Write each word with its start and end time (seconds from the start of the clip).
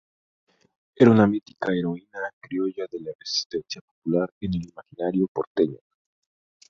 Era 0.95 1.11
una 1.11 1.27
mítica 1.27 1.71
heroína 1.71 2.31
criolla 2.39 2.87
de 2.91 3.01
la 3.01 3.11
resistencia 3.19 3.83
popular 3.83 4.33
en 4.41 4.55
el 4.55 4.65
imaginario 4.67 5.27
porteño. 5.31 5.77